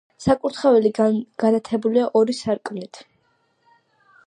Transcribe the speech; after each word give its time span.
საკურთხეველი 0.23 0.91
განათებულია 1.01 2.07
ორი 2.23 2.37
სარკმლით. 2.39 3.03